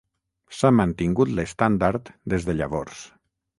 [0.59, 3.07] S'ha mantingut l'estàndard des de llavors.